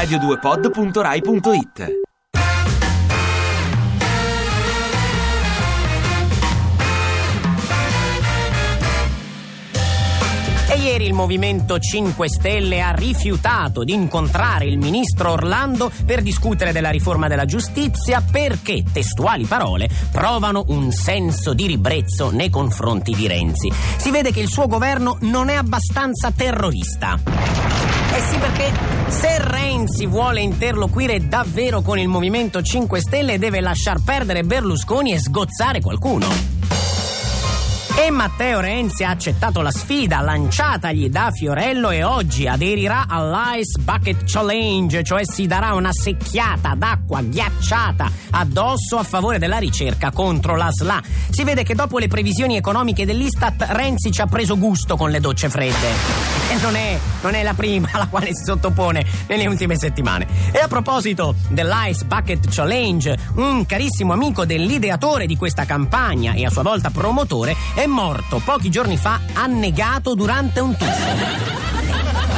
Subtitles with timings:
[0.00, 1.98] radio2pod.rai.it
[10.70, 16.72] E ieri il Movimento 5 Stelle ha rifiutato di incontrare il ministro Orlando per discutere
[16.72, 23.26] della riforma della giustizia perché, testuali parole, provano un senso di ribrezzo nei confronti di
[23.26, 23.70] Renzi.
[23.98, 27.18] Si vede che il suo governo non è abbastanza terrorista.
[28.12, 34.02] Eh sì, perché se Renzi vuole interloquire davvero con il Movimento 5 Stelle deve lasciar
[34.04, 36.59] perdere Berlusconi e sgozzare qualcuno.
[38.02, 44.24] E Matteo Renzi ha accettato la sfida lanciatagli da Fiorello e oggi aderirà all'Ice Bucket
[44.24, 50.70] Challenge, cioè si darà una secchiata d'acqua ghiacciata addosso a favore della ricerca contro la
[50.72, 51.02] SLA.
[51.28, 55.20] Si vede che dopo le previsioni economiche dell'Istat Renzi ci ha preso gusto con le
[55.20, 55.88] docce fredde.
[56.50, 60.26] E non è, non è la prima alla quale si sottopone nelle ultime settimane.
[60.52, 66.50] E a proposito dell'Ice Bucket Challenge, un carissimo amico dell'ideatore di questa campagna e a
[66.50, 71.58] sua volta promotore è morto pochi giorni fa annegato durante un tuffo.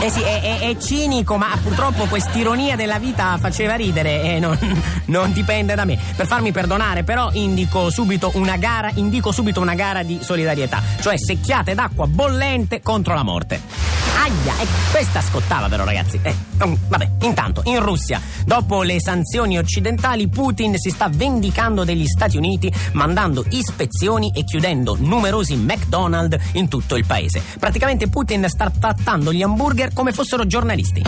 [0.00, 4.58] Eh sì, è, è, è, cinico, ma purtroppo quest'ironia della vita faceva ridere e non,
[5.06, 5.96] non, dipende da me.
[6.16, 11.16] Per farmi perdonare, però, indico subito una gara, indico subito una gara di solidarietà, cioè
[11.16, 14.01] secchiate d'acqua bollente contro la morte.
[14.22, 16.20] Aia, e questa scottava però ragazzi.
[16.22, 22.06] Eh, um, vabbè, intanto in Russia, dopo le sanzioni occidentali, Putin si sta vendicando degli
[22.06, 27.42] Stati Uniti mandando ispezioni e chiudendo numerosi McDonald's in tutto il paese.
[27.58, 31.02] Praticamente Putin sta trattando gli hamburger come fossero giornalisti.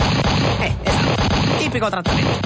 [0.59, 2.39] Eh, esatto, tipico trattamento.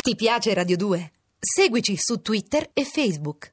[0.00, 1.12] Ti piace Radio 2?
[1.44, 3.50] Seguici su Twitter e Facebook.